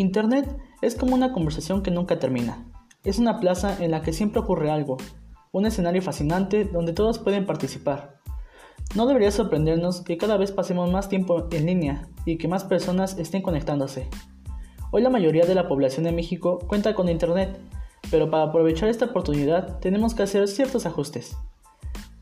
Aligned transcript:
Internet 0.00 0.56
es 0.80 0.94
como 0.94 1.14
una 1.14 1.30
conversación 1.30 1.82
que 1.82 1.90
nunca 1.90 2.18
termina. 2.18 2.64
Es 3.04 3.18
una 3.18 3.38
plaza 3.38 3.76
en 3.84 3.90
la 3.90 4.00
que 4.00 4.14
siempre 4.14 4.40
ocurre 4.40 4.70
algo, 4.70 4.96
un 5.52 5.66
escenario 5.66 6.00
fascinante 6.00 6.64
donde 6.64 6.94
todos 6.94 7.18
pueden 7.18 7.44
participar. 7.44 8.18
No 8.94 9.04
debería 9.04 9.30
sorprendernos 9.30 10.00
que 10.00 10.16
cada 10.16 10.38
vez 10.38 10.52
pasemos 10.52 10.90
más 10.90 11.10
tiempo 11.10 11.48
en 11.50 11.66
línea 11.66 12.08
y 12.24 12.38
que 12.38 12.48
más 12.48 12.64
personas 12.64 13.18
estén 13.18 13.42
conectándose. 13.42 14.08
Hoy 14.90 15.02
la 15.02 15.10
mayoría 15.10 15.44
de 15.44 15.54
la 15.54 15.68
población 15.68 16.04
de 16.04 16.12
México 16.12 16.60
cuenta 16.66 16.94
con 16.94 17.10
Internet, 17.10 17.60
pero 18.10 18.30
para 18.30 18.44
aprovechar 18.44 18.88
esta 18.88 19.04
oportunidad 19.04 19.80
tenemos 19.80 20.14
que 20.14 20.22
hacer 20.22 20.48
ciertos 20.48 20.86
ajustes. 20.86 21.36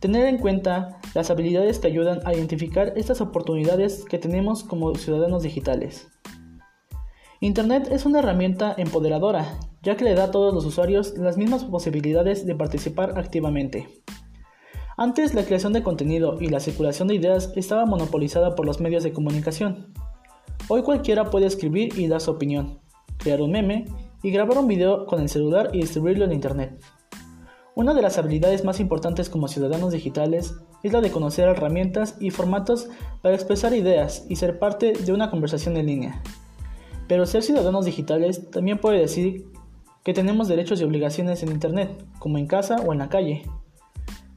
Tener 0.00 0.26
en 0.26 0.38
cuenta 0.38 0.98
las 1.14 1.30
habilidades 1.30 1.78
que 1.78 1.86
ayudan 1.86 2.22
a 2.24 2.34
identificar 2.34 2.92
estas 2.96 3.20
oportunidades 3.20 4.04
que 4.04 4.18
tenemos 4.18 4.64
como 4.64 4.96
ciudadanos 4.96 5.44
digitales. 5.44 6.08
Internet 7.40 7.86
es 7.92 8.04
una 8.04 8.18
herramienta 8.18 8.74
empoderadora, 8.76 9.60
ya 9.84 9.96
que 9.96 10.02
le 10.02 10.14
da 10.14 10.24
a 10.24 10.30
todos 10.32 10.52
los 10.52 10.64
usuarios 10.64 11.16
las 11.16 11.36
mismas 11.36 11.62
posibilidades 11.62 12.44
de 12.46 12.56
participar 12.56 13.16
activamente. 13.16 13.86
Antes 14.96 15.34
la 15.34 15.44
creación 15.44 15.72
de 15.72 15.84
contenido 15.84 16.38
y 16.40 16.48
la 16.48 16.58
circulación 16.58 17.06
de 17.06 17.14
ideas 17.14 17.52
estaba 17.54 17.86
monopolizada 17.86 18.56
por 18.56 18.66
los 18.66 18.80
medios 18.80 19.04
de 19.04 19.12
comunicación. 19.12 19.94
Hoy 20.66 20.82
cualquiera 20.82 21.30
puede 21.30 21.46
escribir 21.46 21.96
y 21.96 22.08
dar 22.08 22.20
su 22.20 22.32
opinión, 22.32 22.80
crear 23.18 23.40
un 23.40 23.52
meme 23.52 23.84
y 24.20 24.32
grabar 24.32 24.58
un 24.58 24.66
video 24.66 25.06
con 25.06 25.20
el 25.20 25.28
celular 25.28 25.70
y 25.72 25.78
distribuirlo 25.78 26.24
en 26.24 26.32
Internet. 26.32 26.82
Una 27.76 27.94
de 27.94 28.02
las 28.02 28.18
habilidades 28.18 28.64
más 28.64 28.80
importantes 28.80 29.30
como 29.30 29.46
ciudadanos 29.46 29.92
digitales 29.92 30.56
es 30.82 30.92
la 30.92 31.00
de 31.00 31.12
conocer 31.12 31.46
herramientas 31.46 32.16
y 32.18 32.30
formatos 32.30 32.88
para 33.22 33.36
expresar 33.36 33.74
ideas 33.74 34.26
y 34.28 34.34
ser 34.34 34.58
parte 34.58 34.92
de 34.92 35.12
una 35.12 35.30
conversación 35.30 35.76
en 35.76 35.86
línea. 35.86 36.20
Pero 37.08 37.26
ser 37.26 37.42
ciudadanos 37.42 37.86
digitales 37.86 38.50
también 38.50 38.78
puede 38.78 39.00
decir 39.00 39.46
que 40.04 40.14
tenemos 40.14 40.46
derechos 40.46 40.80
y 40.80 40.84
obligaciones 40.84 41.42
en 41.42 41.50
Internet, 41.50 42.04
como 42.18 42.38
en 42.38 42.46
casa 42.46 42.76
o 42.76 42.92
en 42.92 42.98
la 43.00 43.08
calle. 43.08 43.42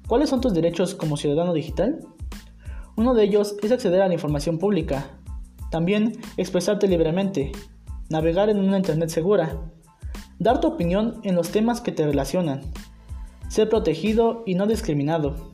¿Cuáles 0.08 0.30
son 0.30 0.42
tus 0.42 0.54
derechos 0.54 0.96
como 0.96 1.18
ciudadano 1.18 1.54
digital? 1.54 2.00
Uno 2.96 3.14
de 3.14 3.24
ellos 3.24 3.56
es 3.62 3.72
acceder 3.72 4.02
a 4.02 4.08
la 4.08 4.14
información 4.14 4.58
pública, 4.58 5.06
también 5.70 6.20
expresarte 6.38 6.88
libremente, 6.88 7.52
navegar 8.10 8.50
en 8.50 8.60
una 8.60 8.78
Internet 8.78 9.10
segura, 9.10 9.72
dar 10.40 10.60
tu 10.60 10.68
opinión 10.68 11.22
en 11.24 11.36
los 11.36 11.52
temas 11.52 11.82
que 11.82 11.92
te 11.92 12.06
relacionan, 12.06 12.62
ser 13.48 13.70
protegido 13.70 14.44
y 14.46 14.56
no 14.56 14.68
discriminado, 14.68 15.54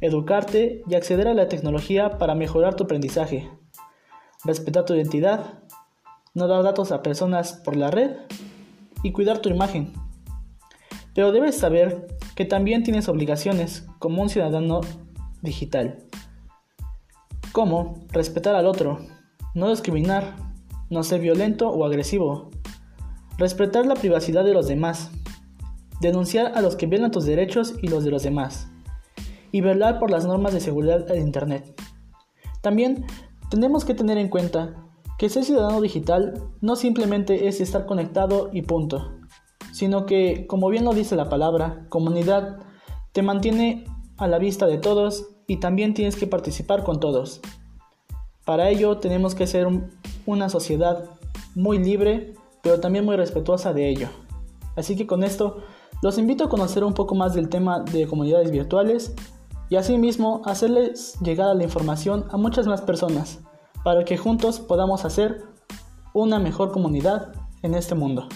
educarte 0.00 0.82
y 0.88 0.94
acceder 0.94 1.28
a 1.28 1.34
la 1.34 1.48
tecnología 1.48 2.18
para 2.18 2.34
mejorar 2.34 2.74
tu 2.74 2.84
aprendizaje, 2.84 3.50
respetar 4.44 4.84
tu 4.84 4.94
identidad, 4.94 5.62
no 6.34 6.48
dar 6.48 6.62
datos 6.62 6.92
a 6.92 7.02
personas 7.02 7.52
por 7.52 7.76
la 7.76 7.90
red 7.90 8.12
y 9.02 9.12
cuidar 9.12 9.38
tu 9.38 9.48
imagen. 9.48 9.92
Pero 11.14 11.32
debes 11.32 11.58
saber 11.58 12.06
que 12.34 12.44
también 12.44 12.82
tienes 12.82 13.08
obligaciones 13.08 13.86
como 13.98 14.22
un 14.22 14.30
ciudadano 14.30 14.80
digital, 15.42 15.98
como 17.52 18.06
respetar 18.10 18.54
al 18.54 18.66
otro, 18.66 19.00
no 19.54 19.68
discriminar, 19.68 20.36
no 20.88 21.02
ser 21.02 21.20
violento 21.20 21.68
o 21.68 21.84
agresivo, 21.84 22.50
respetar 23.36 23.84
la 23.86 23.94
privacidad 23.94 24.44
de 24.44 24.54
los 24.54 24.68
demás, 24.68 25.10
denunciar 26.00 26.52
a 26.54 26.62
los 26.62 26.76
que 26.76 26.86
violan 26.86 27.10
tus 27.10 27.26
derechos 27.26 27.74
y 27.82 27.88
los 27.88 28.04
de 28.04 28.10
los 28.10 28.22
demás, 28.22 28.68
y 29.50 29.60
velar 29.60 29.98
por 29.98 30.10
las 30.10 30.24
normas 30.24 30.54
de 30.54 30.60
seguridad 30.60 31.06
de 31.06 31.18
Internet. 31.18 31.78
También 32.62 33.04
tenemos 33.50 33.84
que 33.84 33.94
tener 33.94 34.16
en 34.16 34.28
cuenta 34.28 34.74
que 35.18 35.28
ser 35.28 35.44
ciudadano 35.44 35.80
digital 35.80 36.42
no 36.60 36.76
simplemente 36.76 37.48
es 37.48 37.60
estar 37.60 37.86
conectado 37.86 38.50
y 38.52 38.62
punto, 38.62 39.12
sino 39.72 40.06
que, 40.06 40.46
como 40.46 40.68
bien 40.68 40.84
lo 40.84 40.92
dice 40.92 41.16
la 41.16 41.28
palabra, 41.28 41.86
comunidad, 41.88 42.60
te 43.12 43.22
mantiene 43.22 43.84
a 44.16 44.26
la 44.26 44.38
vista 44.38 44.66
de 44.66 44.78
todos 44.78 45.28
y 45.46 45.58
también 45.58 45.94
tienes 45.94 46.16
que 46.16 46.26
participar 46.26 46.82
con 46.84 47.00
todos. 47.00 47.40
Para 48.44 48.68
ello 48.68 48.98
tenemos 48.98 49.34
que 49.34 49.46
ser 49.46 49.68
una 50.26 50.48
sociedad 50.48 51.10
muy 51.54 51.78
libre, 51.78 52.34
pero 52.62 52.80
también 52.80 53.04
muy 53.04 53.16
respetuosa 53.16 53.72
de 53.72 53.88
ello. 53.88 54.08
Así 54.76 54.96
que 54.96 55.06
con 55.06 55.22
esto 55.22 55.58
los 56.02 56.18
invito 56.18 56.44
a 56.44 56.48
conocer 56.48 56.82
un 56.82 56.94
poco 56.94 57.14
más 57.14 57.34
del 57.34 57.48
tema 57.48 57.80
de 57.80 58.06
comunidades 58.06 58.50
virtuales 58.50 59.14
y 59.68 59.76
asimismo 59.76 60.42
hacerles 60.44 61.18
llegar 61.20 61.54
la 61.54 61.62
información 61.64 62.24
a 62.30 62.36
muchas 62.36 62.66
más 62.66 62.80
personas 62.80 63.40
para 63.84 64.04
que 64.04 64.16
juntos 64.16 64.60
podamos 64.60 65.04
hacer 65.04 65.44
una 66.14 66.38
mejor 66.38 66.72
comunidad 66.72 67.32
en 67.62 67.74
este 67.74 67.94
mundo. 67.94 68.28